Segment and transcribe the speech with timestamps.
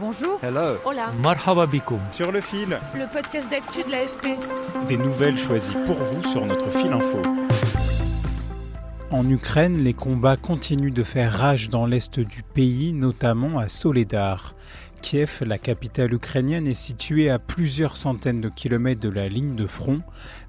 [0.00, 0.38] Bonjour.
[0.44, 0.78] Hello.
[0.84, 1.10] Hola.
[1.20, 1.66] Marhaba
[2.12, 2.78] Sur le fil.
[2.94, 4.38] Le podcast d'actu de l'AFP.
[4.86, 7.20] Des nouvelles choisies pour vous sur notre fil info.
[9.10, 14.54] En Ukraine, les combats continuent de faire rage dans l'est du pays, notamment à Soledar.
[15.00, 19.66] Kiev, la capitale ukrainienne, est située à plusieurs centaines de kilomètres de la ligne de
[19.66, 20.00] front,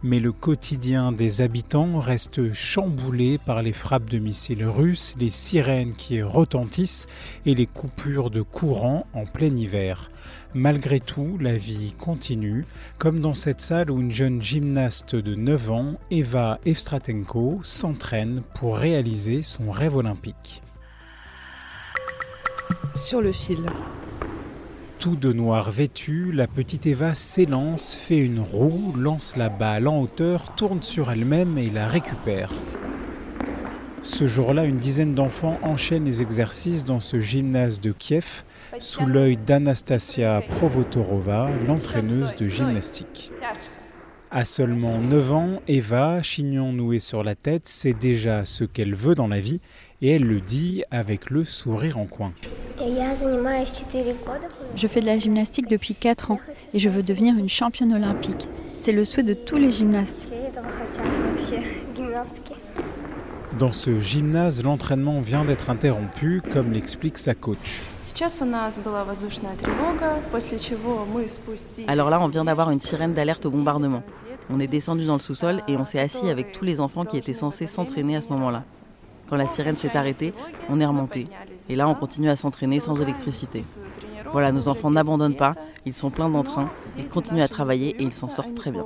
[0.04, 5.96] mais le quotidien des habitants reste chamboulé par les frappes de missiles russes, les sirènes
[5.96, 7.07] qui retentissent
[7.46, 10.09] et les coupures de courant en plein hiver.
[10.54, 12.65] Malgré tout, la vie continue,
[12.97, 18.78] comme dans cette salle où une jeune gymnaste de 9 ans, Eva Evstratenko, s'entraîne pour
[18.78, 20.64] réaliser son rêve olympique.
[22.95, 23.59] Sur le fil.
[24.99, 30.01] Tout de noir vêtue, la petite Eva s'élance, fait une roue, lance la balle en
[30.01, 32.52] hauteur, tourne sur elle-même et la récupère.
[34.02, 38.44] Ce jour-là, une dizaine d'enfants enchaînent les exercices dans ce gymnase de Kiev
[38.80, 43.31] sous l'œil d'Anastasia Provotorova, l'entraîneuse de gymnastique.
[44.31, 49.16] À seulement 9 ans, Eva, chignon noué sur la tête, sait déjà ce qu'elle veut
[49.16, 49.61] dans la vie
[50.02, 52.34] et elle le dit avec le sourire en coin.
[54.75, 56.39] Je fais de la gymnastique depuis 4 ans
[56.73, 58.48] et je veux devenir une championne olympique.
[58.75, 60.31] C'est le souhait de tous les gymnastes.
[63.58, 67.81] Dans ce gymnase, l'entraînement vient d'être interrompu, comme l'explique sa coach.
[71.88, 74.03] Alors là, on vient d'avoir une sirène d'alerte au bombardement.
[74.50, 77.17] On est descendu dans le sous-sol et on s'est assis avec tous les enfants qui
[77.17, 78.64] étaient censés s'entraîner à ce moment-là.
[79.28, 80.34] Quand la sirène s'est arrêtée,
[80.70, 81.28] on est remonté.
[81.70, 83.62] Et là, on continue à s'entraîner sans électricité.
[84.31, 88.13] Voilà, nos enfants n'abandonnent pas, ils sont pleins d'entrain, ils continuent à travailler et ils
[88.13, 88.85] s'en sortent très bien.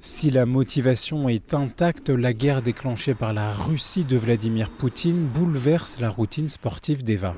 [0.00, 6.00] Si la motivation est intacte, la guerre déclenchée par la Russie de Vladimir Poutine bouleverse
[6.00, 7.34] la routine sportive d'Eva.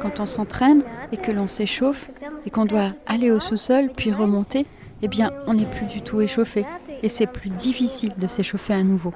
[0.00, 2.10] Quand on s'entraîne et que l'on s'échauffe
[2.44, 4.66] et qu'on doit aller au sous-sol puis remonter,
[5.02, 6.66] eh bien, on n'est plus du tout échauffé
[7.02, 9.12] et c'est plus difficile de s'échauffer à nouveau.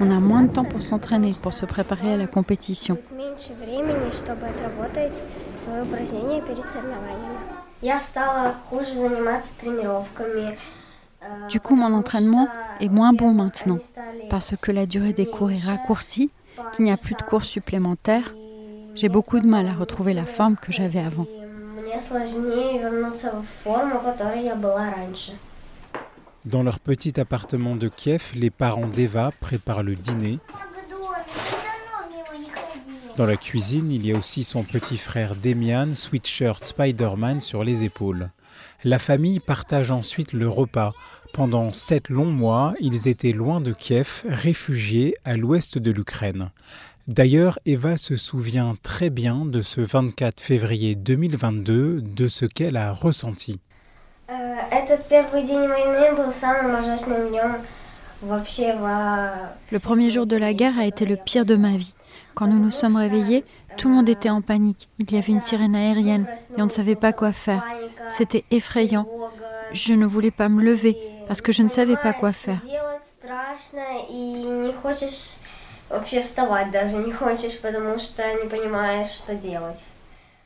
[0.00, 2.98] On a moins de temps pour s'entraîner, pour se préparer à la compétition.
[11.48, 12.48] Du coup, mon entraînement
[12.80, 13.78] est moins bon maintenant
[14.30, 16.30] parce que la durée des cours est raccourcie,
[16.72, 18.34] qu'il n'y a plus de cours supplémentaires.
[18.94, 21.26] J'ai beaucoup de mal à retrouver la forme que j'avais avant.
[26.48, 30.38] Dans leur petit appartement de Kiev, les parents d'Eva préparent le dîner.
[33.18, 37.84] Dans la cuisine, il y a aussi son petit frère Demian, sweatshirt Spider-Man sur les
[37.84, 38.30] épaules.
[38.82, 40.94] La famille partage ensuite le repas.
[41.34, 46.50] Pendant sept longs mois, ils étaient loin de Kiev, réfugiés à l'ouest de l'Ukraine.
[47.08, 52.94] D'ailleurs, Eva se souvient très bien de ce 24 février 2022, de ce qu'elle a
[52.94, 53.60] ressenti.
[59.70, 61.94] Le premier jour de la guerre a été le pire de ma vie.
[62.34, 63.44] Quand nous nous sommes réveillés,
[63.76, 64.88] tout le monde était en panique.
[64.98, 66.26] Il y avait une sirène aérienne
[66.56, 67.64] et on ne savait pas quoi faire.
[68.08, 69.06] C'était effrayant.
[69.72, 72.60] Je ne voulais pas me lever parce que je ne savais pas quoi faire.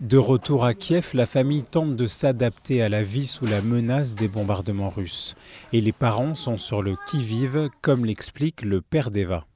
[0.01, 4.15] De retour à Kiev, la famille tente de s'adapter à la vie sous la menace
[4.15, 5.37] des bombardements russes.
[5.73, 9.47] Et les parents sont sur le qui-vive, comme l'explique le père d'Eva.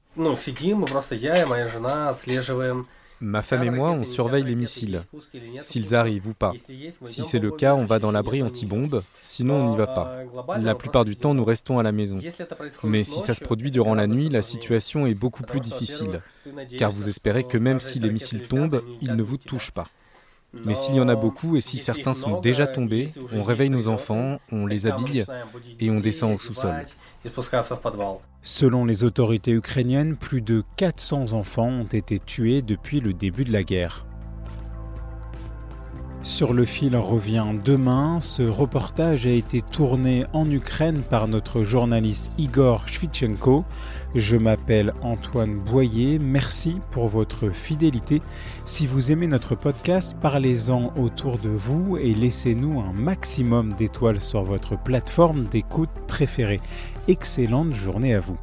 [3.19, 5.01] Ma femme et moi, on surveille les missiles,
[5.59, 6.53] s'ils arrivent ou pas.
[7.05, 10.19] Si c'est le cas, on va dans l'abri anti-bombe, sinon on n'y va pas.
[10.59, 12.19] La plupart du temps, nous restons à la maison.
[12.83, 16.21] Mais si ça se produit durant la nuit, la situation est beaucoup plus difficile,
[16.77, 19.87] car vous espérez que même si les missiles tombent, ils ne vous touchent pas.
[20.53, 23.87] Mais s'il y en a beaucoup et si certains sont déjà tombés, on réveille nos
[23.87, 25.25] enfants, on les habille
[25.79, 26.85] et on descend au sous-sol.
[28.41, 33.51] Selon les autorités ukrainiennes, plus de 400 enfants ont été tués depuis le début de
[33.51, 34.05] la guerre.
[36.27, 38.19] Sur le fil revient demain.
[38.19, 43.63] Ce reportage a été tourné en Ukraine par notre journaliste Igor Shvichenko.
[44.13, 46.19] Je m'appelle Antoine Boyer.
[46.19, 48.21] Merci pour votre fidélité.
[48.65, 54.43] Si vous aimez notre podcast, parlez-en autour de vous et laissez-nous un maximum d'étoiles sur
[54.43, 56.59] votre plateforme d'écoute préférée.
[57.07, 58.37] Excellente journée à vous.